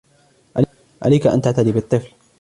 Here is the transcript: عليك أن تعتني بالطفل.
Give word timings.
عليك 1.03 1.27
أن 1.27 1.41
تعتني 1.41 1.71
بالطفل. 1.71 2.09